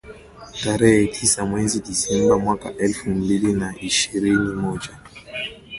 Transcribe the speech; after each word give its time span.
tarehe 0.63 1.01
tisa 1.13 1.41
mwezi 1.49 1.77
Disemba 1.85 2.37
mwaka 2.39 2.73
elfu 2.73 3.09
mbili 3.09 3.53
na 3.53 3.75
ishirini 3.81 4.47
na 4.49 4.55
moja 4.61 4.91